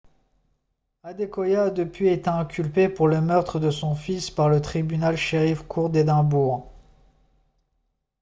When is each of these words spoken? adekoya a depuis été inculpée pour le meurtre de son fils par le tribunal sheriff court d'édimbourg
adekoya 1.03 1.63
a 1.65 1.69
depuis 1.69 2.07
été 2.09 2.27
inculpée 2.27 2.89
pour 2.89 3.07
le 3.07 3.21
meurtre 3.21 3.59
de 3.59 3.69
son 3.69 3.93
fils 3.93 4.31
par 4.31 4.49
le 4.49 4.59
tribunal 4.59 5.15
sheriff 5.15 5.61
court 5.67 5.91
d'édimbourg 5.91 6.73